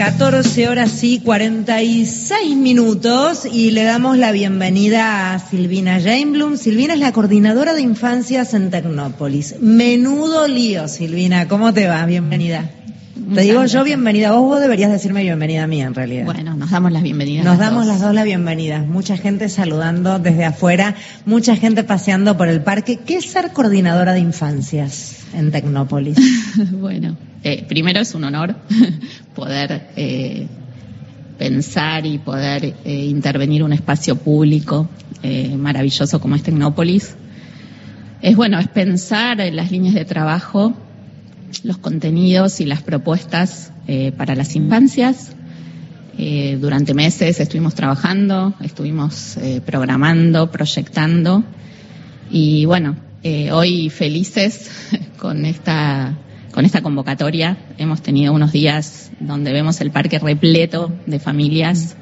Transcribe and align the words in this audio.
14 0.00 0.66
horas 0.70 1.04
y 1.04 1.20
46 1.20 2.56
minutos 2.56 3.44
y 3.44 3.70
le 3.70 3.84
damos 3.84 4.16
la 4.16 4.32
bienvenida 4.32 5.34
a 5.34 5.38
Silvina 5.38 6.00
Jainblum. 6.00 6.56
Silvina 6.56 6.94
es 6.94 7.00
la 7.00 7.12
coordinadora 7.12 7.74
de 7.74 7.82
infancias 7.82 8.54
en 8.54 8.70
Tecnópolis. 8.70 9.56
Menudo 9.60 10.48
lío, 10.48 10.88
Silvina. 10.88 11.48
¿Cómo 11.48 11.74
te 11.74 11.86
va? 11.86 12.06
Bienvenida. 12.06 12.70
Te 13.34 13.42
digo 13.42 13.66
yo 13.66 13.84
bienvenida. 13.84 14.32
Vos, 14.32 14.40
vos 14.40 14.60
deberías 14.62 14.90
decirme 14.90 15.22
bienvenida 15.22 15.64
a 15.64 15.66
mí, 15.66 15.82
en 15.82 15.94
realidad. 15.94 16.24
Bueno, 16.24 16.54
nos 16.54 16.70
damos 16.70 16.92
las 16.92 17.02
bienvenidas. 17.02 17.44
Nos 17.44 17.58
damos 17.58 17.86
las 17.86 18.00
dos 18.00 18.14
las 18.14 18.24
bienvenidas. 18.24 18.86
Mucha 18.86 19.18
gente 19.18 19.50
saludando 19.50 20.18
desde 20.18 20.46
afuera, 20.46 20.94
mucha 21.26 21.56
gente 21.56 21.84
paseando 21.84 22.38
por 22.38 22.48
el 22.48 22.62
parque. 22.62 23.00
¿Qué 23.04 23.16
es 23.16 23.26
ser 23.26 23.52
coordinadora 23.52 24.14
de 24.14 24.20
infancias 24.20 25.18
en 25.34 25.52
Tecnópolis? 25.52 26.16
bueno, 26.72 27.18
eh, 27.42 27.64
primero 27.66 28.00
es 28.00 28.14
un 28.14 28.24
honor 28.24 28.54
poder 29.34 29.88
eh, 29.96 30.46
pensar 31.38 32.04
y 32.04 32.18
poder 32.18 32.74
eh, 32.84 33.06
intervenir 33.06 33.62
un 33.62 33.72
espacio 33.72 34.16
público 34.16 34.88
maravilloso 35.22 36.18
como 36.18 36.34
es 36.34 36.42
Tecnópolis. 36.42 37.14
Es 38.22 38.36
bueno, 38.36 38.58
es 38.58 38.68
pensar 38.68 39.38
en 39.42 39.54
las 39.54 39.70
líneas 39.70 39.94
de 39.94 40.06
trabajo, 40.06 40.72
los 41.62 41.76
contenidos 41.76 42.62
y 42.62 42.64
las 42.64 42.82
propuestas 42.82 43.70
para 44.16 44.34
las 44.34 44.56
infancias. 44.56 45.32
durante 46.58 46.94
meses 46.94 47.38
estuvimos 47.38 47.74
trabajando, 47.74 48.54
estuvimos 48.62 49.36
programando, 49.66 50.50
proyectando 50.50 51.44
y 52.30 52.64
bueno, 52.64 52.96
hoy 53.52 53.90
felices 53.90 54.70
con 55.18 55.44
esta 55.44 56.16
con 56.52 56.64
esta 56.64 56.82
convocatoria 56.82 57.56
hemos 57.78 58.02
tenido 58.02 58.32
unos 58.32 58.52
días 58.52 59.10
donde 59.20 59.52
vemos 59.52 59.80
el 59.80 59.90
parque 59.90 60.18
repleto 60.18 60.92
de 61.06 61.18
familias 61.18 61.96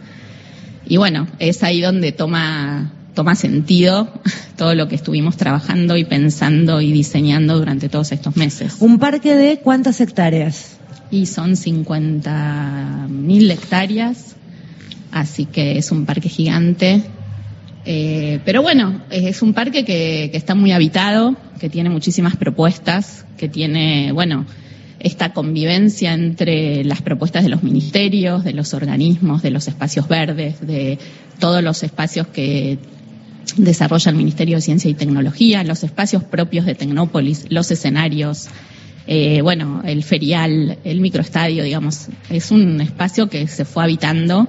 y 0.89 0.97
bueno, 0.97 1.27
es 1.39 1.62
ahí 1.62 1.83
donde 1.83 2.12
toma, 2.12 2.91
toma 3.14 3.34
sentido 3.34 4.09
todo 4.56 4.75
lo 4.75 4.89
que 4.89 4.95
estuvimos 4.95 5.37
trabajando 5.37 5.98
y 5.98 6.05
pensando 6.05 6.81
y 6.81 6.92
diseñando 6.92 7.59
durante 7.59 7.91
todos 7.91 8.12
estos 8.12 8.37
meses. 8.37 8.77
¿Un 8.81 8.98
parque 8.98 9.34
de 9.34 9.59
cuántas 9.59 10.00
hectáreas? 10.00 10.78
Y 11.11 11.27
son 11.27 11.53
50.000 11.53 13.50
hectáreas, 13.50 14.37
así 15.12 15.44
que 15.47 15.78
es 15.78 15.91
un 15.92 16.06
parque 16.06 16.28
gigante. 16.28 17.03
Eh, 17.91 18.41
pero 18.44 18.61
bueno, 18.61 19.00
es 19.08 19.41
un 19.41 19.55
parque 19.55 19.83
que, 19.83 20.31
está 20.34 20.55
muy 20.55 20.72
habitado, 20.72 21.34
que 21.58 21.70
tiene 21.70 21.89
muchísimas 21.89 22.36
propuestas, 22.36 23.25
que 23.39 23.48
tiene, 23.48 24.12
bueno, 24.12 24.44
esta 25.00 25.33
convivencia 25.33 26.12
entre 26.12 26.84
las 26.84 27.00
propuestas 27.00 27.44
de 27.44 27.48
los 27.48 27.62
ministerios, 27.62 28.44
de 28.44 28.53
los 28.53 28.75
organismos, 28.75 29.41
de 29.41 29.53
los 29.53 29.69
espacios 29.69 30.06
verdes, 30.06 30.61
de 30.61 30.98
todos 31.39 31.62
los 31.62 31.83
espacios 31.83 32.27
que 32.27 32.77
desarrolla 33.56 34.11
el 34.11 34.19
Ministerio 34.19 34.56
de 34.56 34.61
Ciencia 34.61 34.91
y 34.91 34.94
Tecnología, 34.94 35.64
los 35.64 35.83
espacios 35.83 36.22
propios 36.25 36.66
de 36.66 36.75
Tecnópolis, 36.75 37.47
los 37.48 37.70
escenarios, 37.70 38.48
eh, 39.06 39.41
bueno, 39.41 39.81
el 39.86 40.05
ferial, 40.05 40.77
el 40.84 41.00
microestadio, 41.00 41.64
digamos, 41.64 42.09
es 42.28 42.50
un 42.50 42.83
espacio 42.83 43.31
que 43.31 43.47
se 43.48 43.64
fue 43.64 43.84
habitando 43.84 44.47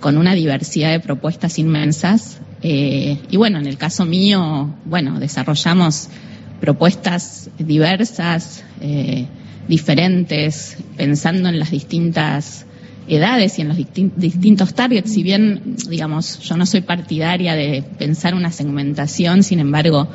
con 0.00 0.16
una 0.16 0.34
diversidad 0.34 0.92
de 0.92 1.00
propuestas 1.00 1.58
inmensas. 1.58 2.40
Eh, 2.66 3.18
y 3.30 3.36
bueno, 3.36 3.58
en 3.58 3.66
el 3.66 3.76
caso 3.76 4.06
mío, 4.06 4.74
bueno, 4.86 5.20
desarrollamos 5.20 6.08
propuestas 6.60 7.50
diversas, 7.58 8.64
eh, 8.80 9.26
diferentes, 9.68 10.78
pensando 10.96 11.50
en 11.50 11.58
las 11.58 11.70
distintas 11.70 12.64
edades 13.06 13.58
y 13.58 13.62
en 13.62 13.68
los 13.68 13.76
distintos 14.16 14.72
targets. 14.72 15.12
Si 15.12 15.22
bien, 15.22 15.76
digamos, 15.90 16.38
yo 16.38 16.56
no 16.56 16.64
soy 16.64 16.80
partidaria 16.80 17.54
de 17.54 17.84
pensar 17.98 18.34
una 18.34 18.50
segmentación, 18.50 19.42
sin 19.42 19.60
embargo, 19.60 20.08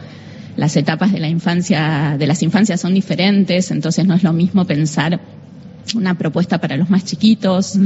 las 0.57 0.75
etapas 0.75 1.11
de 1.11 1.19
la 1.19 1.29
infancia, 1.29 2.15
de 2.17 2.25
las 2.25 2.41
infancias 2.41 2.81
son 2.81 2.95
diferentes, 2.95 3.69
entonces 3.69 4.07
no 4.07 4.15
es 4.15 4.23
lo 4.23 4.33
mismo 4.33 4.65
pensar 4.65 5.21
una 5.95 6.17
propuesta 6.17 6.59
para 6.59 6.77
los 6.77 6.89
más 6.89 7.05
chiquitos, 7.05 7.77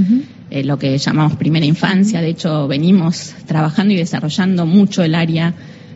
eh, 0.49 0.63
lo 0.63 0.77
que 0.77 0.97
llamamos 0.97 1.35
primera 1.35 1.65
infancia. 1.65 2.21
De 2.21 2.29
hecho, 2.29 2.67
venimos 2.67 3.33
trabajando 3.45 3.93
y 3.93 3.97
desarrollando 3.97 4.65
mucho 4.65 5.03
el 5.03 5.15
área 5.15 5.53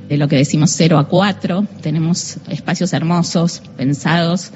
de 0.08 0.18
lo 0.18 0.28
que 0.28 0.38
decimos 0.38 0.72
0 0.72 0.98
a 0.98 1.08
4. 1.08 1.66
Tenemos 1.82 2.38
espacios 2.50 2.94
hermosos 2.94 3.62
pensados 3.76 4.52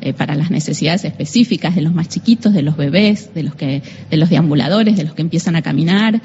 eh, 0.00 0.12
para 0.12 0.34
las 0.34 0.50
necesidades 0.50 1.04
específicas 1.04 1.74
de 1.74 1.82
los 1.82 1.94
más 1.94 2.08
chiquitos, 2.08 2.52
de 2.52 2.62
los 2.62 2.76
bebés, 2.76 3.34
de 3.34 3.42
los 3.42 3.54
que, 3.54 3.82
de 4.10 4.16
los 4.16 4.30
deambuladores, 4.30 4.96
de 4.96 5.04
los 5.04 5.14
que 5.14 5.22
empiezan 5.22 5.56
a 5.56 5.62
caminar. 5.62 6.20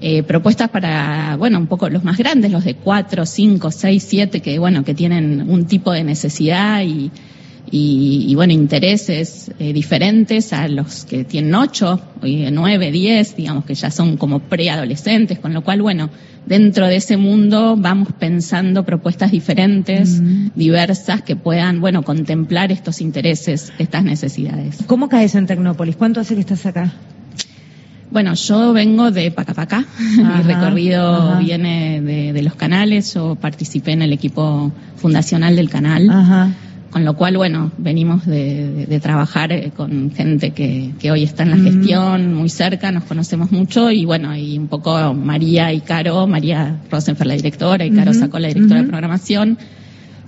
Eh, 0.00 0.22
propuestas 0.22 0.68
para, 0.70 1.36
bueno, 1.38 1.58
un 1.58 1.66
poco 1.66 1.88
los 1.88 2.04
más 2.04 2.18
grandes, 2.18 2.50
los 2.50 2.64
de 2.64 2.74
4, 2.74 3.24
5, 3.24 3.70
6, 3.70 4.06
7, 4.06 4.40
que, 4.40 4.58
bueno, 4.58 4.84
que 4.84 4.94
tienen 4.94 5.48
un 5.48 5.66
tipo 5.66 5.92
de 5.92 6.04
necesidad 6.04 6.82
y, 6.82 7.10
y, 7.76 8.32
bueno, 8.36 8.52
intereses 8.52 9.50
eh, 9.58 9.72
diferentes 9.72 10.52
a 10.52 10.68
los 10.68 11.04
que 11.04 11.24
tienen 11.24 11.56
8, 11.56 12.00
9, 12.52 12.92
10, 12.92 13.36
digamos 13.36 13.64
que 13.64 13.74
ya 13.74 13.90
son 13.90 14.16
como 14.16 14.38
preadolescentes, 14.38 15.40
con 15.40 15.52
lo 15.52 15.64
cual, 15.64 15.82
bueno, 15.82 16.08
dentro 16.46 16.86
de 16.86 16.94
ese 16.94 17.16
mundo 17.16 17.74
vamos 17.76 18.10
pensando 18.16 18.84
propuestas 18.84 19.32
diferentes, 19.32 20.22
diversas, 20.54 21.22
que 21.22 21.34
puedan, 21.34 21.80
bueno, 21.80 22.04
contemplar 22.04 22.70
estos 22.70 23.00
intereses, 23.00 23.72
estas 23.80 24.04
necesidades. 24.04 24.78
¿Cómo 24.86 25.08
caes 25.08 25.34
en 25.34 25.46
Tecnópolis? 25.46 25.96
¿Cuánto 25.96 26.20
hace 26.20 26.36
que 26.36 26.42
estás 26.42 26.64
acá? 26.66 26.92
Bueno, 28.12 28.34
yo 28.34 28.72
vengo 28.72 29.10
de 29.10 29.32
Pacapacá, 29.32 29.84
mi 29.98 30.42
recorrido 30.44 31.38
viene 31.38 32.00
de, 32.00 32.32
de, 32.32 32.42
los 32.42 32.54
canales, 32.54 33.14
yo 33.14 33.34
participé 33.34 33.90
en 33.90 34.02
el 34.02 34.12
equipo 34.12 34.70
fundacional 34.94 35.56
del 35.56 35.68
canal. 35.68 36.08
Ajá 36.08 36.52
con 36.94 37.04
lo 37.04 37.16
cual, 37.16 37.36
bueno, 37.36 37.72
venimos 37.76 38.24
de, 38.24 39.00
trabajar 39.02 39.50
eh, 39.50 39.72
con 39.76 40.12
gente 40.12 40.52
que, 40.52 40.94
hoy 41.10 41.24
está 41.24 41.42
en 41.42 41.50
la 41.50 41.56
mm. 41.56 41.64
gestión, 41.64 42.34
muy 42.34 42.48
cerca, 42.48 42.92
nos 42.92 43.02
conocemos 43.02 43.50
mucho 43.50 43.90
y 43.90 44.04
bueno, 44.04 44.36
y 44.36 44.56
un 44.56 44.68
poco 44.68 45.12
María 45.12 45.72
y 45.72 45.80
Caro, 45.80 46.28
María 46.28 46.82
Rosenfer 46.92 47.26
la 47.26 47.34
directora 47.34 47.84
y 47.84 47.90
Caro 47.90 48.14
sacó 48.14 48.38
la 48.38 48.46
directora 48.46 48.82
de 48.82 48.86
programación 48.86 49.58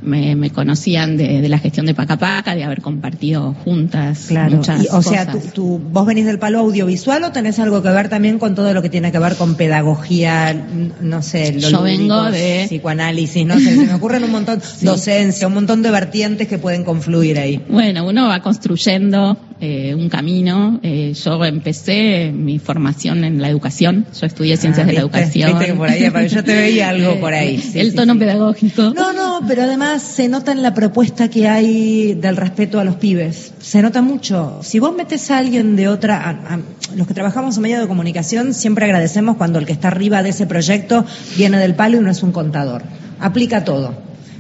me, 0.03 0.37
me 0.37 0.51
conocían 0.51 1.17
de, 1.17 1.41
de, 1.41 1.49
la 1.49 1.59
gestión 1.59 1.87
de 1.87 1.95
Pacapaca, 1.95 2.55
de 2.55 2.65
haber 2.65 2.81
compartido 2.81 3.55
juntas 3.65 4.27
claro. 4.29 4.57
muchas 4.57 4.87
O 4.93 5.03
sea, 5.03 5.27
tú, 5.55 5.81
vos 5.93 6.07
venís 6.07 6.27
del 6.27 6.39
palo 6.39 6.61
audiovisual 6.61 7.25
o 7.25 7.33
tenés 7.33 7.59
algo 7.59 7.83
que 7.83 7.89
ver 7.89 8.09
también 8.09 8.39
con 8.39 8.55
todo 8.55 8.73
lo 8.75 8.83
que 8.83 8.89
tiene 8.89 9.13
que 9.13 9.19
ver 9.19 9.37
con 9.37 9.55
pedagogía, 9.57 10.55
no 11.01 11.23
sé, 11.23 11.53
lo 11.53 11.69
Yo 11.69 11.83
vengo 11.83 12.31
de 12.31 12.65
psicoanálisis, 12.67 13.47
no 13.47 13.59
sé, 13.59 13.75
se 13.75 13.87
me 13.87 13.95
ocurren 13.95 14.25
un 14.25 14.33
montón, 14.33 14.61
docencia, 14.83 15.47
un 15.47 15.55
montón 15.55 15.83
de 15.83 15.91
vertientes 15.91 16.49
que 16.49 16.59
pueden 16.59 16.85
confluir 16.85 17.39
ahí. 17.39 17.63
Bueno, 17.69 18.07
uno 18.07 18.29
va 18.29 18.41
construyendo 18.41 19.37
eh, 19.61 19.95
un 19.95 20.09
camino. 20.09 20.81
Eh, 20.83 21.15
yo 21.15 21.45
empecé 21.45 22.31
mi 22.33 22.59
formación 22.59 23.25
en 23.25 23.41
la 23.41 23.49
educación, 23.49 24.07
yo 24.19 24.27
estudié 24.27 24.57
ciencias 24.57 24.87
de 24.87 24.93
la 24.93 25.01
educación. 25.01 25.51
Viste 25.51 25.67
que 25.67 25.75
por 25.75 25.89
ahí, 25.89 26.29
yo 26.29 26.45
te 26.45 26.55
veía 26.55 26.89
algo 26.91 27.19
por 27.21 27.33
ahí. 27.33 27.63
el 27.75 27.95
tono 27.95 28.19
pedagógico. 28.19 28.93
No, 28.95 29.13
no, 29.13 29.41
pero 29.49 29.63
además 29.63 30.03
se 30.03 30.29
nota 30.29 30.53
en 30.53 30.63
la 30.63 30.75
propuesta 30.75 31.29
que 31.29 31.49
hay 31.49 32.15
del 32.15 32.37
respeto 32.37 32.81
a 32.81 32.85
los 32.85 32.97
pibes. 32.97 33.55
Se 33.61 33.83
nota 33.83 34.03
mucho. 34.03 34.61
Si 34.63 34.79
vos 34.79 34.95
metes 34.95 35.31
a 35.31 35.39
alguien 35.39 35.77
de 35.77 35.89
otra, 35.89 36.61
los 36.95 37.07
que 37.07 37.15
trabajamos 37.15 37.57
en 37.57 37.63
medio 37.63 37.81
de 37.81 37.89
comunicación 37.89 38.53
siempre 38.55 38.85
agradecemos 38.85 39.37
cuando 39.37 39.59
el 39.59 39.67
que 39.67 39.73
está 39.73 39.89
arriba 39.89 40.23
de 40.23 40.31
ese 40.31 40.47
proyecto 40.47 41.05
viene 41.37 41.59
del 41.59 41.75
palo 41.75 41.99
y 41.99 42.01
no 42.01 42.11
es 42.11 42.23
un 42.23 42.33
contador. 42.33 42.83
Aplica 43.21 43.65
todo. 43.65 43.95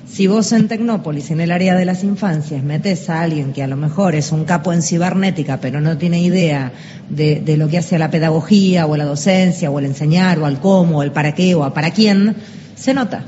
Si 0.09 0.29
vos 0.29 0.53
en 0.53 0.69
Tecnópolis, 0.69 1.31
en 1.31 1.41
el 1.41 1.51
área 1.51 1.75
de 1.75 1.85
las 1.85 2.05
infancias, 2.05 2.63
metes 2.63 3.11
a 3.11 3.23
alguien 3.23 3.53
que 3.53 3.63
a 3.63 3.67
lo 3.67 3.77
mejor 3.77 4.15
es 4.15 4.33
un 4.33 4.45
capo 4.45 4.73
en 4.73 4.83
cibernética, 4.83 5.61
pero 5.61 5.81
no 5.81 5.99
tiene 5.99 6.23
idea 6.23 6.73
de, 7.11 7.41
de 7.41 7.57
lo 7.57 7.69
que 7.69 7.79
hace 7.79 7.97
a 7.97 7.99
la 7.99 8.11
pedagogía 8.11 8.87
o 8.87 8.95
a 8.95 8.99
la 8.99 9.05
docencia 9.05 9.71
o 9.71 9.79
el 9.79 9.85
enseñar 9.85 10.39
o 10.39 10.47
al 10.47 10.61
cómo 10.61 10.99
o 10.99 11.03
el 11.03 11.13
para 11.13 11.35
qué 11.35 11.55
o 11.55 11.65
a 11.65 11.75
para 11.75 11.91
quién, 11.91 12.37
se 12.77 12.95
nota. 12.95 13.25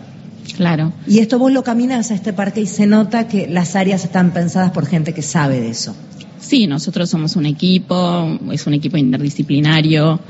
Claro. 0.56 0.92
Y 1.06 1.18
esto 1.18 1.38
vos 1.38 1.52
lo 1.52 1.62
caminas 1.62 2.10
a 2.10 2.14
este 2.14 2.32
parque 2.32 2.60
y 2.60 2.66
se 2.66 2.86
nota 2.86 3.28
que 3.28 3.46
las 3.48 3.76
áreas 3.76 4.04
están 4.04 4.32
pensadas 4.32 4.70
por 4.70 4.86
gente 4.86 5.12
que 5.12 5.22
sabe 5.22 5.60
de 5.60 5.70
eso. 5.70 5.94
Sí, 6.40 6.66
nosotros 6.66 7.10
somos 7.10 7.36
un 7.36 7.46
equipo, 7.46 8.38
es 8.52 8.66
un 8.66 8.74
equipo 8.74 8.96
interdisciplinario. 8.96 10.20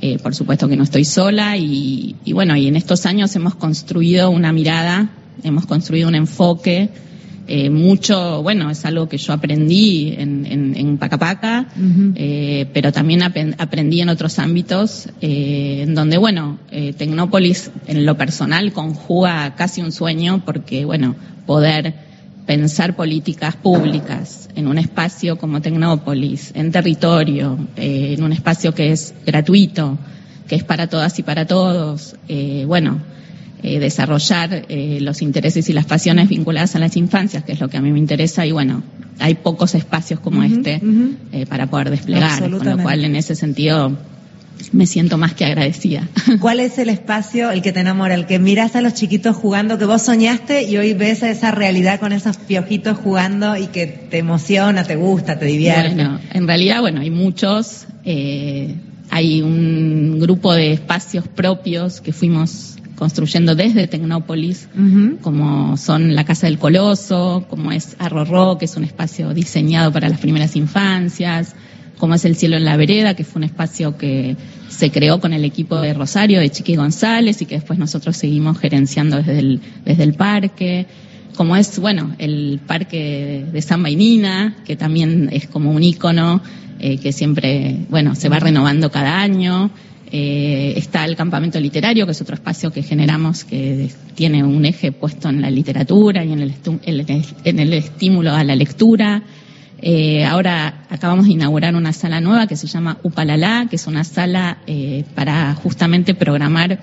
Eh, 0.00 0.18
por 0.18 0.34
supuesto 0.34 0.68
que 0.68 0.76
no 0.76 0.84
estoy 0.84 1.04
sola 1.04 1.56
y, 1.56 2.16
y 2.24 2.32
bueno, 2.32 2.56
y 2.56 2.66
en 2.66 2.76
estos 2.76 3.06
años 3.06 3.34
hemos 3.36 3.54
construido 3.54 4.30
una 4.30 4.52
mirada, 4.52 5.08
hemos 5.42 5.66
construido 5.66 6.08
un 6.08 6.14
enfoque 6.14 6.90
eh, 7.46 7.68
mucho, 7.68 8.42
bueno, 8.42 8.70
es 8.70 8.86
algo 8.86 9.06
que 9.06 9.18
yo 9.18 9.34
aprendí 9.34 10.14
en, 10.16 10.46
en, 10.46 10.74
en 10.76 10.96
Pacapaca, 10.96 11.66
eh, 12.14 12.66
pero 12.72 12.90
también 12.90 13.22
aprendí 13.22 14.00
en 14.00 14.08
otros 14.08 14.38
ámbitos, 14.38 15.10
eh, 15.20 15.82
en 15.82 15.94
donde, 15.94 16.16
bueno, 16.16 16.58
Tecnópolis 16.70 17.70
en 17.86 18.06
lo 18.06 18.16
personal 18.16 18.72
conjuga 18.72 19.54
casi 19.56 19.82
un 19.82 19.92
sueño 19.92 20.42
porque, 20.46 20.86
bueno, 20.86 21.16
poder 21.44 21.94
pensar 22.46 22.96
políticas 22.96 23.56
públicas 23.56 24.48
en 24.54 24.66
un 24.66 24.78
espacio 24.78 25.36
como 25.36 25.60
Tecnópolis, 25.60 26.50
en 26.54 26.72
territorio, 26.72 27.58
en 27.76 28.22
un 28.22 28.32
espacio 28.32 28.74
que 28.74 28.90
es 28.92 29.14
gratuito, 29.26 29.98
que 30.48 30.56
es 30.56 30.64
para 30.64 30.86
todas 30.86 31.18
y 31.18 31.22
para 31.22 31.46
todos, 31.46 32.16
bueno, 32.66 33.00
eh, 33.64 33.80
desarrollar 33.80 34.66
los 34.68 35.22
intereses 35.22 35.68
y 35.68 35.72
las 35.72 35.86
pasiones 35.86 36.28
vinculadas 36.28 36.76
a 36.76 36.78
las 36.78 36.96
infancias, 36.96 37.44
que 37.44 37.52
es 37.52 37.60
lo 37.60 37.68
que 37.68 37.78
a 37.78 37.80
mí 37.80 37.90
me 37.90 37.98
interesa, 37.98 38.46
y 38.46 38.52
bueno, 38.52 38.82
hay 39.18 39.34
pocos 39.34 39.74
espacios 39.74 40.20
como 40.20 40.42
este 40.42 40.80
para 41.48 41.66
poder 41.68 41.90
desplegar, 41.90 42.40
con 42.50 42.64
lo 42.64 42.78
cual 42.78 43.04
en 43.04 43.16
ese 43.16 43.34
sentido 43.34 43.96
me 44.72 44.86
siento 44.86 45.18
más 45.18 45.34
que 45.34 45.44
agradecida. 45.44 46.08
¿Cuál 46.40 46.60
es 46.60 46.78
el 46.78 46.88
espacio, 46.88 47.50
el 47.50 47.62
que 47.62 47.72
te 47.72 47.80
enamora, 47.80 48.14
el 48.14 48.26
que 48.26 48.38
miras 48.38 48.76
a 48.76 48.80
los 48.80 48.94
chiquitos 48.94 49.36
jugando, 49.36 49.78
que 49.78 49.84
vos 49.84 50.02
soñaste 50.02 50.64
y 50.64 50.76
hoy 50.76 50.94
ves 50.94 51.22
esa 51.22 51.50
realidad 51.50 52.00
con 52.00 52.12
esos 52.12 52.36
piojitos 52.36 52.98
jugando 52.98 53.56
y 53.56 53.66
que 53.68 53.86
te 53.86 54.18
emociona, 54.18 54.84
te 54.84 54.96
gusta, 54.96 55.38
te 55.38 55.46
divierte? 55.46 55.94
Bueno, 55.94 56.20
en 56.32 56.46
realidad, 56.46 56.80
bueno, 56.80 57.00
hay 57.00 57.10
muchos. 57.10 57.86
Eh, 58.04 58.74
hay 59.10 59.42
un 59.42 60.18
grupo 60.18 60.52
de 60.54 60.72
espacios 60.72 61.28
propios 61.28 62.00
que 62.00 62.12
fuimos 62.12 62.76
construyendo 62.96 63.54
desde 63.54 63.86
Tecnópolis, 63.86 64.68
como 65.20 65.76
son 65.76 66.14
la 66.14 66.24
Casa 66.24 66.46
del 66.46 66.58
Coloso, 66.58 67.46
como 67.48 67.72
es 67.72 67.96
Arrorró, 67.98 68.58
que 68.58 68.66
es 68.66 68.76
un 68.76 68.84
espacio 68.84 69.34
diseñado 69.34 69.92
para 69.92 70.08
las 70.08 70.20
primeras 70.20 70.56
infancias, 70.56 71.54
como 71.98 72.14
es 72.14 72.24
El 72.24 72.36
Cielo 72.36 72.56
en 72.56 72.64
la 72.64 72.76
Vereda, 72.76 73.14
que 73.14 73.24
fue 73.24 73.40
un 73.40 73.44
espacio 73.44 73.96
que 73.96 74.36
se 74.68 74.90
creó 74.90 75.20
con 75.20 75.32
el 75.32 75.44
equipo 75.44 75.80
de 75.80 75.94
Rosario, 75.94 76.40
de 76.40 76.50
Chiqui 76.50 76.76
González, 76.76 77.40
y 77.42 77.46
que 77.46 77.56
después 77.56 77.78
nosotros 77.78 78.16
seguimos 78.16 78.58
gerenciando 78.58 79.16
desde 79.16 79.38
el, 79.38 79.60
desde 79.84 80.02
el 80.02 80.14
parque. 80.14 80.86
Como 81.36 81.56
es, 81.56 81.78
bueno, 81.78 82.14
el 82.18 82.60
parque 82.64 83.44
de 83.52 83.62
San 83.62 83.82
Bainina, 83.82 84.56
que 84.64 84.76
también 84.76 85.30
es 85.32 85.48
como 85.48 85.70
un 85.70 85.82
ícono, 85.82 86.42
eh, 86.78 86.98
que 86.98 87.12
siempre, 87.12 87.86
bueno, 87.88 88.14
se 88.14 88.28
va 88.28 88.38
renovando 88.38 88.90
cada 88.90 89.20
año. 89.20 89.70
Eh, 90.16 90.74
está 90.76 91.04
el 91.06 91.16
campamento 91.16 91.58
literario, 91.58 92.06
que 92.06 92.12
es 92.12 92.20
otro 92.20 92.36
espacio 92.36 92.70
que 92.70 92.84
generamos 92.84 93.42
que 93.42 93.90
tiene 94.14 94.44
un 94.44 94.64
eje 94.64 94.92
puesto 94.92 95.28
en 95.28 95.42
la 95.42 95.50
literatura 95.50 96.24
y 96.24 96.32
en 96.32 96.38
el, 96.38 96.54
en 97.44 97.58
el 97.58 97.72
estímulo 97.72 98.30
a 98.30 98.44
la 98.44 98.54
lectura. 98.54 99.24
Eh, 99.82 100.24
ahora 100.24 100.84
acabamos 100.88 101.26
de 101.26 101.32
inaugurar 101.32 101.74
una 101.74 101.92
sala 101.92 102.20
nueva 102.20 102.46
que 102.46 102.54
se 102.54 102.68
llama 102.68 102.98
Upalala, 103.02 103.66
que 103.68 103.74
es 103.74 103.88
una 103.88 104.04
sala 104.04 104.58
eh, 104.68 105.02
para 105.16 105.52
justamente 105.56 106.14
programar 106.14 106.78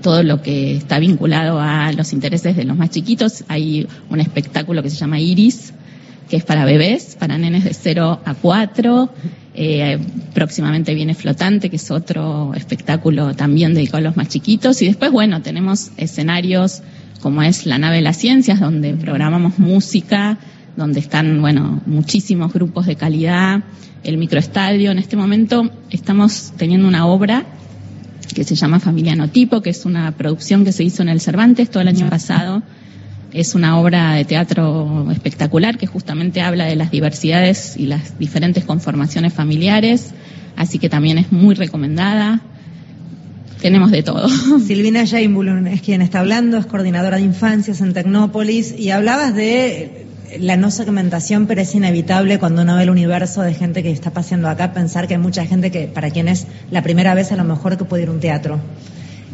todo 0.00 0.22
lo 0.22 0.40
que 0.40 0.76
está 0.76 1.00
vinculado 1.00 1.58
a 1.60 1.92
los 1.92 2.12
intereses 2.12 2.54
de 2.54 2.62
los 2.62 2.76
más 2.76 2.90
chiquitos. 2.90 3.42
Hay 3.48 3.88
un 4.08 4.20
espectáculo 4.20 4.84
que 4.84 4.90
se 4.90 4.96
llama 4.96 5.18
Iris, 5.18 5.72
que 6.30 6.36
es 6.36 6.44
para 6.44 6.64
bebés, 6.64 7.16
para 7.18 7.38
nenes 7.38 7.64
de 7.64 7.74
0 7.74 8.20
a 8.24 8.34
4. 8.34 9.10
Próximamente 10.34 10.94
viene 10.94 11.14
Flotante, 11.14 11.68
que 11.68 11.76
es 11.76 11.90
otro 11.90 12.52
espectáculo 12.54 13.34
también 13.34 13.74
dedicado 13.74 13.98
a 13.98 14.00
los 14.02 14.16
más 14.16 14.28
chiquitos. 14.28 14.80
Y 14.82 14.86
después, 14.86 15.10
bueno, 15.10 15.42
tenemos 15.42 15.90
escenarios 15.96 16.82
como 17.20 17.42
es 17.42 17.66
la 17.66 17.78
nave 17.78 17.96
de 17.96 18.02
las 18.02 18.16
ciencias, 18.16 18.60
donde 18.60 18.94
programamos 18.94 19.58
música, 19.58 20.38
donde 20.76 21.00
están, 21.00 21.40
bueno, 21.40 21.80
muchísimos 21.86 22.52
grupos 22.52 22.86
de 22.86 22.94
calidad, 22.94 23.64
el 24.04 24.16
microestadio. 24.16 24.92
En 24.92 24.98
este 24.98 25.16
momento 25.16 25.70
estamos 25.90 26.52
teniendo 26.56 26.86
una 26.86 27.06
obra 27.06 27.44
que 28.34 28.44
se 28.44 28.54
llama 28.54 28.78
Familia 28.78 29.16
Tipo, 29.26 29.60
que 29.60 29.70
es 29.70 29.84
una 29.84 30.12
producción 30.12 30.64
que 30.64 30.72
se 30.72 30.84
hizo 30.84 31.02
en 31.02 31.08
el 31.08 31.20
Cervantes 31.20 31.70
todo 31.70 31.80
el 31.80 31.88
año 31.88 32.08
pasado. 32.08 32.62
Es 33.32 33.54
una 33.54 33.78
obra 33.78 34.14
de 34.14 34.24
teatro 34.24 35.10
espectacular 35.10 35.76
que 35.76 35.86
justamente 35.86 36.40
habla 36.40 36.64
de 36.64 36.76
las 36.76 36.90
diversidades 36.90 37.76
y 37.76 37.86
las 37.86 38.18
diferentes 38.18 38.64
conformaciones 38.64 39.34
familiares, 39.34 40.12
así 40.56 40.78
que 40.78 40.88
también 40.88 41.18
es 41.18 41.30
muy 41.30 41.54
recomendada. 41.54 42.40
Tenemos 43.60 43.90
de 43.90 44.02
todo. 44.02 44.28
Silvina 44.66 45.06
Jainbulun 45.06 45.66
es 45.66 45.82
quien 45.82 46.00
está 46.00 46.20
hablando, 46.20 46.56
es 46.56 46.66
coordinadora 46.66 47.18
de 47.18 47.24
infancias 47.24 47.80
en 47.80 47.92
Tecnópolis 47.92 48.74
y 48.78 48.90
hablabas 48.90 49.34
de 49.34 50.06
la 50.38 50.56
no 50.56 50.70
segmentación, 50.70 51.46
pero 51.46 51.60
es 51.60 51.74
inevitable 51.74 52.38
cuando 52.38 52.62
uno 52.62 52.76
ve 52.76 52.84
el 52.84 52.90
universo 52.90 53.42
de 53.42 53.54
gente 53.54 53.82
que 53.82 53.90
está 53.90 54.10
paseando 54.10 54.48
acá, 54.48 54.72
pensar 54.72 55.06
que 55.08 55.14
hay 55.14 55.20
mucha 55.20 55.44
gente 55.46 55.70
que, 55.70 55.86
para 55.86 56.10
quien 56.10 56.28
es 56.28 56.46
la 56.70 56.82
primera 56.82 57.14
vez 57.14 57.32
a 57.32 57.36
lo 57.36 57.44
mejor 57.44 57.76
que 57.76 57.84
puede 57.84 58.04
ir 58.04 58.08
a 58.08 58.12
un 58.12 58.20
teatro. 58.20 58.58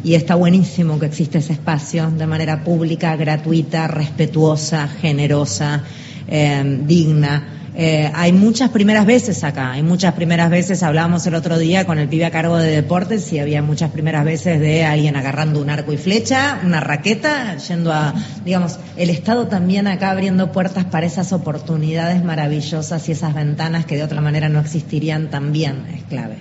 Y 0.05 0.13
está 0.13 0.35
buenísimo 0.35 0.99
que 0.99 1.07
existe 1.07 1.39
ese 1.39 1.53
espacio 1.53 2.11
de 2.11 2.27
manera 2.27 2.63
pública, 2.63 3.15
gratuita, 3.15 3.87
respetuosa, 3.87 4.87
generosa, 4.87 5.81
eh, 6.27 6.79
digna. 6.85 7.71
Eh, 7.73 8.11
hay 8.13 8.31
muchas 8.31 8.69
primeras 8.69 9.07
veces 9.07 9.43
acá, 9.43 9.71
hay 9.71 9.81
muchas 9.81 10.13
primeras 10.13 10.51
veces, 10.51 10.83
hablábamos 10.83 11.25
el 11.25 11.33
otro 11.33 11.57
día 11.57 11.85
con 11.85 11.97
el 11.97 12.07
pibe 12.07 12.25
a 12.25 12.29
cargo 12.29 12.57
de 12.57 12.69
deportes 12.69 13.33
y 13.33 13.39
había 13.39 13.63
muchas 13.63 13.89
primeras 13.89 14.23
veces 14.25 14.59
de 14.59 14.85
alguien 14.85 15.15
agarrando 15.15 15.59
un 15.59 15.71
arco 15.71 15.91
y 15.91 15.97
flecha, 15.97 16.59
una 16.63 16.81
raqueta, 16.81 17.57
yendo 17.57 17.91
a, 17.91 18.13
digamos, 18.45 18.77
el 18.97 19.09
Estado 19.09 19.47
también 19.47 19.87
acá 19.87 20.11
abriendo 20.11 20.51
puertas 20.51 20.85
para 20.85 21.07
esas 21.07 21.33
oportunidades 21.33 22.23
maravillosas 22.23 23.09
y 23.09 23.13
esas 23.13 23.33
ventanas 23.33 23.87
que 23.87 23.95
de 23.95 24.03
otra 24.03 24.21
manera 24.21 24.49
no 24.49 24.59
existirían 24.59 25.31
también 25.31 25.87
es 25.95 26.03
clave. 26.03 26.37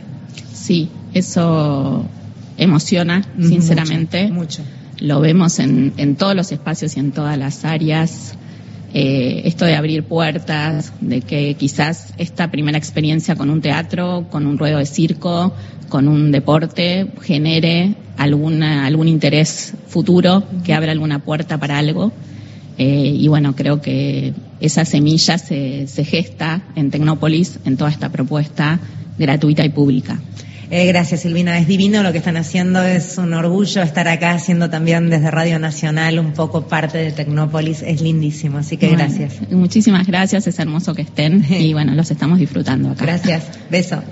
Sí, 0.53 0.91
eso 1.15 2.05
emociona, 2.57 3.25
sinceramente. 3.41 4.31
mucho. 4.31 4.63
Lo 5.01 5.21
vemos 5.21 5.59
en, 5.59 5.93
en 5.97 6.17
todos 6.17 6.35
los 6.35 6.53
espacios 6.53 6.97
y 6.97 7.01
en 7.01 7.13
todas 7.13 7.37
las 7.39 7.65
áreas. 7.65 8.37
Eh, 8.97 9.43
esto 9.47 9.65
de 9.65 9.75
abrir 9.75 10.05
puertas, 10.05 10.93
de 11.01 11.21
que 11.21 11.55
quizás 11.55 12.15
esta 12.17 12.53
primera 12.53 12.79
experiencia 12.79 13.35
con 13.35 13.51
un 13.51 13.61
teatro, 13.61 14.29
con 14.31 14.47
un 14.47 14.57
ruedo 14.57 14.79
de 14.79 14.87
circo, 14.87 15.53
con 15.89 16.07
un 16.07 16.31
deporte, 16.31 17.09
genere 17.23 17.97
alguna, 18.17 18.87
algún 18.87 19.09
interés 19.09 19.75
futuro, 19.89 20.45
que 20.65 20.75
abra 20.75 20.93
alguna 20.93 21.19
puerta 21.19 21.59
para 21.59 21.79
algo. 21.79 22.13
Eh, 22.79 23.17
y 23.19 23.27
bueno, 23.27 23.57
creo 23.57 23.81
que 23.81 24.33
esa 24.61 24.85
semilla 24.85 25.39
se, 25.39 25.89
se 25.89 26.05
gesta 26.05 26.63
en 26.77 26.93
Tecnópolis, 26.93 27.59
en 27.65 27.77
toda 27.77 27.91
esta 27.91 28.11
propuesta 28.11 28.79
gratuita 29.19 29.65
y 29.65 29.71
pública. 29.71 30.21
Eh, 30.71 30.87
gracias, 30.87 31.23
Silvina. 31.23 31.59
Es 31.59 31.67
divino 31.67 32.03
lo 32.03 32.13
que 32.13 32.19
están 32.19 32.37
haciendo. 32.37 32.83
Es 32.83 33.19
un 33.19 33.33
orgullo 33.35 33.83
estar 33.83 34.09
acá 34.09 34.33
haciendo 34.33 34.71
también 34.71 35.11
desde 35.11 35.31
Radio 35.31 35.59
Nacional 35.59 36.19
un 36.19 36.33
poco 36.33 36.67
parte 36.67 36.99
de 36.99 37.13
Tecnópolis. 37.13 37.83
Es 37.83 38.01
lindísimo, 38.01 38.59
así 38.59 38.77
que 38.77 38.89
gracias. 38.89 39.35
Muchísimas 39.51 40.07
gracias. 40.07 40.47
Es 40.47 40.59
hermoso 40.59 40.95
que 40.95 41.03
estén 41.03 41.45
y 41.51 41.73
bueno, 41.73 41.95
los 41.95 42.11
estamos 42.11 42.39
disfrutando 42.39 42.91
acá. 42.91 43.05
Gracias. 43.05 43.45
Beso. 43.71 44.03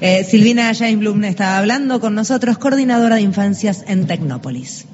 Eh, 0.00 0.24
Silvina 0.24 0.72
James 0.74 0.98
Blum 0.98 1.24
estaba 1.24 1.58
hablando 1.58 2.00
con 2.00 2.14
nosotros, 2.14 2.58
coordinadora 2.58 3.16
de 3.16 3.22
infancias 3.22 3.84
en 3.86 4.06
Tecnópolis. 4.06 4.86